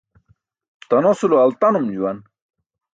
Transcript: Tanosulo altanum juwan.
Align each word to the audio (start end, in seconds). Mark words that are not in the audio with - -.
Tanosulo 0.93 1.39
altanum 1.45 1.87
juwan. 1.95 2.27